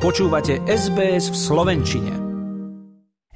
Počúvate 0.00 0.64
SBS 0.64 1.28
v 1.28 1.36
Slovenčine. 1.36 2.12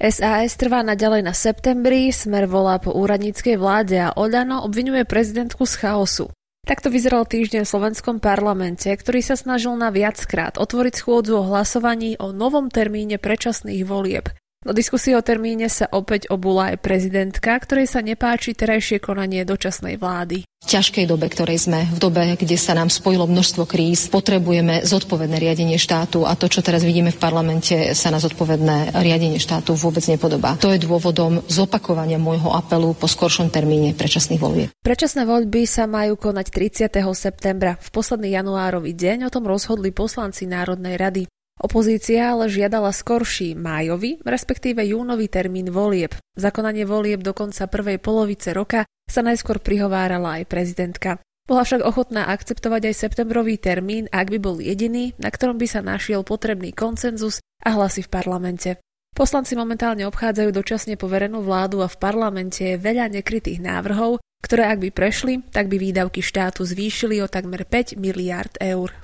SAS 0.00 0.56
trvá 0.56 0.80
naďalej 0.80 1.20
na 1.20 1.36
septembri, 1.36 2.08
Smer 2.08 2.48
volá 2.48 2.80
po 2.80 2.88
úradníckej 2.88 3.60
vláde 3.60 4.00
a 4.00 4.16
Oľano 4.16 4.64
obvinuje 4.64 5.04
prezidentku 5.04 5.68
z 5.68 5.84
chaosu. 5.84 6.32
Takto 6.64 6.88
vyzeral 6.88 7.28
týždeň 7.28 7.68
v 7.68 7.72
slovenskom 7.76 8.16
parlamente, 8.16 8.88
ktorý 8.88 9.20
sa 9.20 9.36
snažil 9.36 9.76
na 9.76 9.92
viackrát 9.92 10.56
otvoriť 10.56 11.04
schôdzu 11.04 11.36
o 11.36 11.44
hlasovaní 11.44 12.16
o 12.16 12.32
novom 12.32 12.72
termíne 12.72 13.20
predčasných 13.20 13.84
volieb. 13.84 14.32
Do 14.64 14.72
diskusie 14.72 15.12
o 15.12 15.20
termíne 15.20 15.68
sa 15.68 15.84
opäť 15.92 16.32
obula 16.32 16.72
aj 16.72 16.80
prezidentka, 16.80 17.52
ktorej 17.52 17.84
sa 17.84 18.00
nepáči 18.00 18.56
terajšie 18.56 18.96
konanie 18.96 19.44
dočasnej 19.44 20.00
vlády. 20.00 20.48
V 20.48 20.72
ťažkej 20.72 21.04
dobe, 21.04 21.28
ktorej 21.28 21.68
sme, 21.68 21.84
v 21.92 21.98
dobe, 22.00 22.24
kde 22.40 22.56
sa 22.56 22.72
nám 22.72 22.88
spojilo 22.88 23.28
množstvo 23.28 23.68
kríz, 23.68 24.08
potrebujeme 24.08 24.80
zodpovedné 24.80 25.36
riadenie 25.36 25.76
štátu 25.76 26.24
a 26.24 26.32
to, 26.32 26.48
čo 26.48 26.64
teraz 26.64 26.80
vidíme 26.80 27.12
v 27.12 27.20
parlamente, 27.20 27.92
sa 27.92 28.08
na 28.08 28.16
zodpovedné 28.16 28.96
riadenie 28.96 29.36
štátu 29.36 29.76
vôbec 29.76 30.00
nepodobá. 30.08 30.56
To 30.64 30.72
je 30.72 30.80
dôvodom 30.80 31.44
zopakovania 31.44 32.16
môjho 32.16 32.48
apelu 32.48 32.96
po 32.96 33.04
skoršom 33.04 33.52
termíne 33.52 33.92
predčasných 33.92 34.40
volieb. 34.40 34.72
Predčasné 34.80 35.28
voľby 35.28 35.68
sa 35.68 35.84
majú 35.84 36.16
konať 36.16 36.48
30. 36.88 36.88
septembra. 37.12 37.76
V 37.76 37.88
posledný 37.92 38.32
januárový 38.32 38.96
deň 38.96 39.28
o 39.28 39.30
tom 39.30 39.44
rozhodli 39.44 39.92
poslanci 39.92 40.48
Národnej 40.48 40.96
rady. 40.96 41.33
Opozícia 41.64 42.36
ale 42.36 42.52
žiadala 42.52 42.92
skorší 42.92 43.56
májový, 43.56 44.20
respektíve 44.20 44.84
júnový 44.84 45.32
termín 45.32 45.72
volieb. 45.72 46.12
Zakonanie 46.36 46.84
volieb 46.84 47.24
do 47.24 47.32
konca 47.32 47.64
prvej 47.64 47.96
polovice 48.04 48.52
roka 48.52 48.84
sa 49.08 49.24
najskôr 49.24 49.64
prihovárala 49.64 50.36
aj 50.36 50.44
prezidentka. 50.44 51.24
Bola 51.48 51.64
však 51.64 51.80
ochotná 51.80 52.28
akceptovať 52.28 52.92
aj 52.92 53.08
septembrový 53.08 53.56
termín, 53.56 54.12
ak 54.12 54.28
by 54.28 54.38
bol 54.44 54.60
jediný, 54.60 55.16
na 55.16 55.32
ktorom 55.32 55.56
by 55.56 55.64
sa 55.64 55.80
našiel 55.80 56.20
potrebný 56.20 56.76
koncenzus 56.76 57.40
a 57.64 57.72
hlasy 57.72 58.04
v 58.04 58.12
parlamente. 58.12 58.70
Poslanci 59.16 59.56
momentálne 59.56 60.04
obchádzajú 60.04 60.50
dočasne 60.52 61.00
poverenú 61.00 61.40
vládu 61.40 61.80
a 61.80 61.88
v 61.88 61.96
parlamente 61.96 62.60
je 62.60 62.76
veľa 62.76 63.08
nekrytých 63.08 63.64
návrhov, 63.64 64.20
ktoré 64.44 64.68
ak 64.68 64.84
by 64.84 64.90
prešli, 64.92 65.40
tak 65.48 65.72
by 65.72 65.80
výdavky 65.80 66.20
štátu 66.20 66.68
zvýšili 66.68 67.24
o 67.24 67.28
takmer 67.28 67.64
5 67.64 67.96
miliárd 67.96 68.60
eur. 68.60 69.03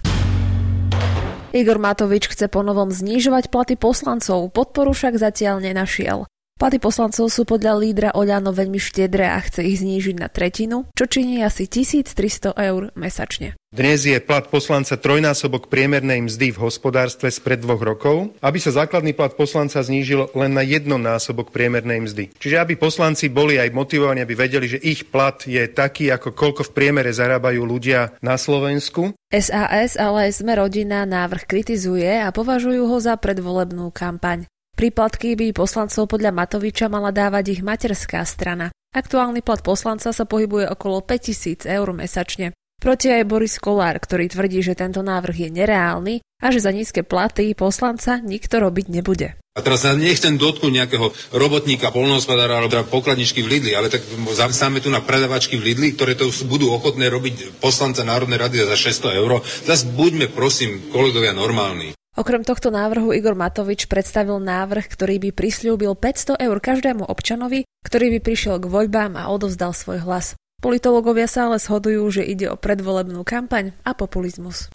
Igor 1.51 1.83
Matovič 1.83 2.31
chce 2.31 2.47
ponovom 2.47 2.95
znižovať 2.95 3.51
platy 3.51 3.75
poslancov, 3.75 4.55
podporu 4.55 4.95
však 4.95 5.19
zatiaľ 5.19 5.59
nenašiel. 5.59 6.31
Platy 6.61 6.77
poslancov 6.77 7.33
sú 7.33 7.49
podľa 7.49 7.73
lídra 7.81 8.09
Oľano 8.13 8.53
veľmi 8.53 8.77
štedré 8.77 9.33
a 9.33 9.41
chce 9.41 9.65
ich 9.65 9.81
znížiť 9.81 10.21
na 10.21 10.29
tretinu, 10.29 10.85
čo 10.93 11.09
činí 11.09 11.41
asi 11.41 11.65
1300 11.65 12.53
eur 12.53 12.93
mesačne. 12.93 13.57
Dnes 13.73 14.05
je 14.05 14.21
plat 14.21 14.45
poslanca 14.45 15.01
trojnásobok 15.01 15.73
priemernej 15.73 16.27
mzdy 16.27 16.53
v 16.53 16.61
hospodárstve 16.61 17.33
spred 17.33 17.65
dvoch 17.65 17.81
rokov, 17.81 18.37
aby 18.45 18.61
sa 18.61 18.77
základný 18.77 19.17
plat 19.17 19.33
poslanca 19.33 19.81
znížil 19.81 20.29
len 20.37 20.53
na 20.53 20.61
jednonásobok 20.61 21.49
priemernej 21.49 22.05
mzdy. 22.05 22.25
Čiže 22.37 22.61
aby 22.61 22.77
poslanci 22.77 23.33
boli 23.33 23.57
aj 23.57 23.73
motivovaní, 23.73 24.21
aby 24.21 24.35
vedeli, 24.37 24.67
že 24.69 24.83
ich 24.85 25.09
plat 25.09 25.41
je 25.47 25.65
taký, 25.65 26.13
ako 26.13 26.37
koľko 26.37 26.69
v 26.69 26.75
priemere 26.77 27.15
zarábajú 27.15 27.63
ľudia 27.63 28.21
na 28.21 28.37
Slovensku. 28.37 29.17
SAS, 29.31 29.95
ale 29.95 30.29
aj 30.29 30.43
sme 30.43 30.59
rodina, 30.59 31.07
návrh 31.07 31.47
kritizuje 31.47 32.21
a 32.21 32.35
považujú 32.35 32.91
ho 32.91 32.99
za 32.99 33.15
predvolebnú 33.15 33.95
kampaň. 33.95 34.50
Príplatky 34.81 35.37
by 35.37 35.53
poslancov 35.53 36.09
podľa 36.09 36.33
Matoviča 36.33 36.89
mala 36.89 37.13
dávať 37.13 37.53
ich 37.53 37.61
materská 37.61 38.25
strana. 38.25 38.73
Aktuálny 38.97 39.45
plat 39.45 39.61
poslanca 39.61 40.09
sa 40.09 40.25
pohybuje 40.25 40.73
okolo 40.73 41.05
5000 41.05 41.69
eur 41.69 41.93
mesačne. 41.93 42.57
Proti 42.81 43.13
aj 43.13 43.29
Boris 43.29 43.61
Kolár, 43.61 44.01
ktorý 44.01 44.33
tvrdí, 44.33 44.65
že 44.65 44.73
tento 44.73 45.05
návrh 45.05 45.37
je 45.37 45.49
nereálny 45.53 46.25
a 46.25 46.47
že 46.49 46.65
za 46.65 46.73
nízke 46.73 47.05
platy 47.05 47.53
poslanca 47.53 48.25
nikto 48.25 48.57
robiť 48.57 48.89
nebude. 48.89 49.37
A 49.53 49.61
teraz 49.61 49.85
sa 49.85 49.93
nechcem 49.93 50.41
dotknúť 50.41 50.73
nejakého 50.73 51.13
robotníka, 51.37 51.93
polnohospodára 51.93 52.57
alebo 52.57 52.73
teda 52.73 52.89
pokladničky 52.89 53.45
v 53.45 53.61
Lidli, 53.61 53.77
ale 53.77 53.93
tak 53.93 54.01
zamestnáme 54.33 54.81
tu 54.81 54.89
na 54.89 55.05
predavačky 55.05 55.61
v 55.61 55.77
Lidli, 55.77 55.93
ktoré 55.93 56.17
to 56.17 56.33
budú 56.49 56.73
ochotné 56.73 57.13
robiť 57.13 57.61
poslanca 57.61 58.01
Národnej 58.01 58.41
rady 58.41 58.65
za 58.65 58.81
600 58.81 59.13
eur. 59.21 59.45
Zas 59.45 59.85
buďme, 59.85 60.33
prosím, 60.33 60.89
kolegovia, 60.89 61.37
normálni. 61.37 62.00
Okrem 62.19 62.43
tohto 62.43 62.75
návrhu 62.75 63.15
Igor 63.15 63.39
Matovič 63.39 63.87
predstavil 63.87 64.43
návrh, 64.43 64.91
ktorý 64.91 65.23
by 65.23 65.31
prislúbil 65.31 65.95
500 65.95 66.43
eur 66.43 66.59
každému 66.59 67.07
občanovi, 67.07 67.63
ktorý 67.87 68.19
by 68.19 68.19
prišiel 68.19 68.59
k 68.59 68.67
voľbám 68.67 69.15
a 69.15 69.31
odovzdal 69.31 69.71
svoj 69.71 70.03
hlas. 70.03 70.35
Politológovia 70.59 71.31
sa 71.31 71.47
ale 71.47 71.63
shodujú, 71.63 72.11
že 72.11 72.27
ide 72.27 72.51
o 72.51 72.59
predvolebnú 72.59 73.23
kampaň 73.23 73.79
a 73.87 73.95
populizmus. 73.95 74.67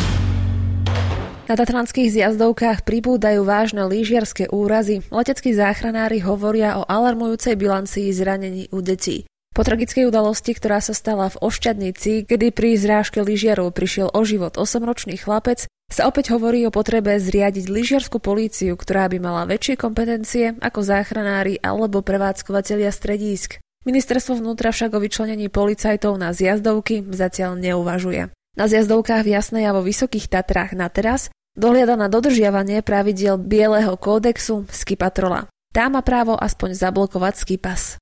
Na 1.46 1.54
tatranských 1.54 2.10
zjazdovkách 2.10 2.88
pribúdajú 2.88 3.46
vážne 3.46 3.86
lyžiarske 3.86 4.50
úrazy. 4.50 5.06
Leteckí 5.14 5.54
záchranári 5.54 6.24
hovoria 6.24 6.82
o 6.82 6.88
alarmujúcej 6.88 7.54
bilancii 7.54 8.10
zranení 8.16 8.66
u 8.74 8.82
detí. 8.82 9.30
Po 9.56 9.64
tragickej 9.64 10.12
udalosti, 10.12 10.52
ktorá 10.52 10.84
sa 10.84 10.92
stala 10.92 11.32
v 11.32 11.40
Ošťadnici, 11.40 12.28
kedy 12.28 12.52
pri 12.52 12.76
zrážke 12.76 13.24
lyžiarov 13.24 13.72
prišiel 13.72 14.12
o 14.12 14.22
život 14.28 14.60
8-ročný 14.60 15.16
chlapec, 15.16 15.72
sa 15.88 16.12
opäť 16.12 16.36
hovorí 16.36 16.68
o 16.68 16.76
potrebe 16.76 17.16
zriadiť 17.16 17.72
lyžiarskú 17.72 18.20
políciu, 18.20 18.76
ktorá 18.76 19.08
by 19.08 19.24
mala 19.24 19.48
väčšie 19.48 19.80
kompetencie 19.80 20.60
ako 20.60 20.84
záchranári 20.84 21.56
alebo 21.64 22.04
prevádzkovateľia 22.04 22.92
stredísk. 22.92 23.64
Ministerstvo 23.88 24.44
vnútra 24.44 24.76
však 24.76 24.92
o 24.92 25.00
vyčlenení 25.00 25.48
policajtov 25.48 26.20
na 26.20 26.36
zjazdovky 26.36 27.08
zatiaľ 27.16 27.56
neuvažuje. 27.56 28.36
Na 28.60 28.66
zjazdovkách 28.68 29.24
v 29.24 29.40
Jasnej 29.40 29.72
a 29.72 29.76
vo 29.78 29.88
Vysokých 29.88 30.28
Tatrách 30.28 30.76
na 30.76 30.92
teraz 30.92 31.32
dohliada 31.56 31.96
na 31.96 32.12
dodržiavanie 32.12 32.84
pravidiel 32.84 33.40
Bieleho 33.40 33.96
kódexu 33.96 34.68
Skipatrola. 34.68 35.48
Tá 35.72 35.88
má 35.88 36.04
právo 36.04 36.36
aspoň 36.36 36.76
zablokovať 36.76 37.34
Skipas. 37.40 37.96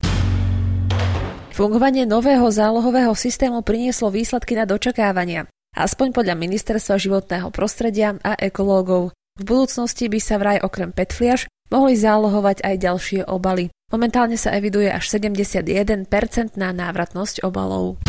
Fungovanie 1.53 2.09
nového 2.09 2.50
zálohového 2.50 3.14
systému 3.14 3.62
prinieslo 3.62 4.09
výsledky 4.09 4.58
na 4.58 4.66
dočakávania, 4.66 5.46
aspoň 5.78 6.09
podľa 6.09 6.34
Ministerstva 6.34 6.97
životného 6.97 7.53
prostredia 7.53 8.18
a 8.25 8.34
ekológov. 8.41 9.14
V 9.38 9.44
budúcnosti 9.46 10.09
by 10.09 10.18
sa 10.18 10.41
vraj 10.41 10.58
okrem 10.66 10.90
petfliaž 10.90 11.46
mohli 11.69 11.94
zálohovať 11.94 12.66
aj 12.66 12.75
ďalšie 12.81 13.22
obaly. 13.30 13.69
Momentálne 13.94 14.34
sa 14.34 14.50
eviduje 14.58 14.90
až 14.90 15.06
71% 15.14 16.09
na 16.58 16.74
návratnosť 16.74 17.46
obalov. 17.46 18.02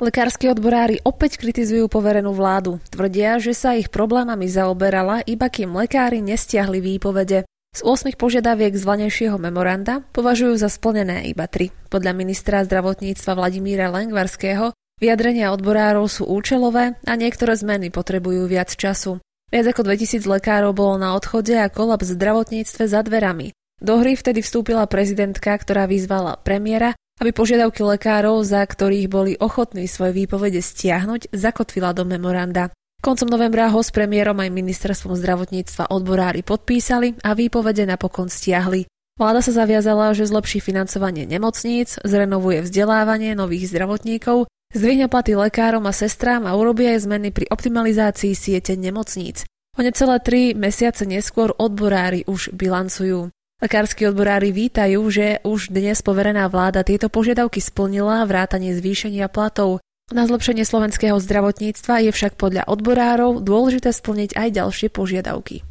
Lekársky 0.00 0.48
odborári 0.48 1.04
opäť 1.04 1.36
kritizujú 1.36 1.84
poverenú 1.92 2.32
vládu. 2.32 2.80
Tvrdia, 2.88 3.36
že 3.36 3.52
sa 3.52 3.76
ich 3.76 3.92
problémami 3.92 4.48
zaoberala, 4.48 5.20
iba 5.28 5.52
kým 5.52 5.76
lekári 5.76 6.24
nestiahli 6.24 6.80
výpovede. 6.80 7.44
Z 7.70 7.86
8 7.86 8.18
požiadaviek 8.18 8.74
zvanejšieho 8.74 9.38
memoranda 9.38 10.02
považujú 10.10 10.58
za 10.58 10.66
splnené 10.66 11.30
iba 11.30 11.46
3. 11.46 11.70
Podľa 11.86 12.12
ministra 12.18 12.66
zdravotníctva 12.66 13.38
Vladimíra 13.38 13.94
Lengvarského 13.94 14.74
vyjadrenia 14.98 15.54
odborárov 15.54 16.10
sú 16.10 16.26
účelové 16.26 16.98
a 17.06 17.12
niektoré 17.14 17.54
zmeny 17.54 17.94
potrebujú 17.94 18.50
viac 18.50 18.74
času. 18.74 19.22
Viac 19.54 19.70
ako 19.70 19.86
2000 19.86 20.18
lekárov 20.26 20.74
bolo 20.74 20.98
na 20.98 21.14
odchode 21.14 21.54
a 21.54 21.70
kolaps 21.70 22.10
v 22.10 22.18
zdravotníctve 22.18 22.84
za 22.90 23.06
dverami. 23.06 23.54
Do 23.78 24.02
hry 24.02 24.18
vtedy 24.18 24.42
vstúpila 24.42 24.90
prezidentka, 24.90 25.54
ktorá 25.54 25.86
vyzvala 25.86 26.42
premiéra, 26.42 26.98
aby 27.22 27.30
požiadavky 27.30 27.86
lekárov, 27.86 28.42
za 28.42 28.66
ktorých 28.66 29.06
boli 29.06 29.38
ochotní 29.38 29.86
svoje 29.86 30.18
výpovede 30.18 30.58
stiahnuť, 30.58 31.30
zakotvila 31.30 31.94
do 31.94 32.02
memoranda. 32.02 32.74
Koncom 33.00 33.32
novembra 33.32 33.72
ho 33.72 33.80
s 33.80 33.88
premiérom 33.88 34.36
aj 34.36 34.52
ministerstvom 34.52 35.16
zdravotníctva 35.16 35.88
odborári 35.88 36.44
podpísali 36.44 37.16
a 37.24 37.32
výpovede 37.32 37.88
napokon 37.88 38.28
stiahli. 38.28 38.84
Vláda 39.16 39.40
sa 39.40 39.56
zaviazala, 39.64 40.12
že 40.12 40.28
zlepší 40.28 40.60
financovanie 40.60 41.24
nemocníc, 41.24 41.96
zrenovuje 42.04 42.60
vzdelávanie 42.60 43.32
nových 43.32 43.72
zdravotníkov, 43.72 44.52
zdvihne 44.76 45.08
platy 45.08 45.32
lekárom 45.32 45.88
a 45.88 45.96
sestrám 45.96 46.44
a 46.44 46.52
urobí 46.52 46.92
aj 46.92 47.08
zmeny 47.08 47.32
pri 47.32 47.48
optimalizácii 47.48 48.36
siete 48.36 48.76
nemocníc. 48.76 49.48
O 49.76 49.80
necelé 49.80 50.20
tri 50.20 50.52
mesiace 50.52 51.08
neskôr 51.08 51.56
odborári 51.56 52.28
už 52.28 52.52
bilancujú. 52.52 53.32
Lekársky 53.64 54.12
odborári 54.12 54.52
vítajú, 54.52 55.00
že 55.08 55.40
už 55.44 55.72
dnes 55.72 56.04
poverená 56.04 56.48
vláda 56.52 56.84
tieto 56.84 57.08
požiadavky 57.08 57.64
splnila 57.64 58.28
vrátanie 58.28 58.76
zvýšenia 58.76 59.28
platov. 59.32 59.80
Na 60.10 60.26
zlepšenie 60.26 60.66
slovenského 60.66 61.14
zdravotníctva 61.22 62.02
je 62.02 62.10
však 62.10 62.34
podľa 62.34 62.66
odborárov 62.66 63.38
dôležité 63.46 63.94
splniť 63.94 64.34
aj 64.34 64.48
ďalšie 64.58 64.88
požiadavky. 64.90 65.62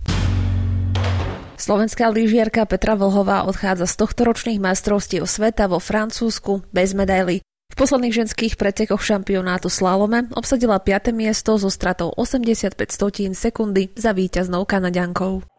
Slovenská 1.59 2.07
lyžiarka 2.07 2.63
Petra 2.63 2.95
Vlhová 2.95 3.43
odchádza 3.43 3.83
z 3.83 3.99
tohto 3.99 4.23
ročných 4.23 4.63
majstrovstiev 4.63 5.27
sveta 5.27 5.67
vo 5.67 5.83
Francúzsku 5.83 6.63
bez 6.71 6.95
medaily. 6.95 7.43
V 7.43 7.75
posledných 7.75 8.15
ženských 8.15 8.55
pretekoch 8.55 9.03
šampionátu 9.03 9.67
slalome 9.67 10.31
obsadila 10.31 10.79
5. 10.79 11.11
miesto 11.11 11.59
so 11.59 11.67
stratou 11.67 12.15
85 12.15 12.79
stotín 12.95 13.35
sekundy 13.35 13.91
za 13.99 14.15
víťaznou 14.15 14.63
Kanaďankou. 14.63 15.58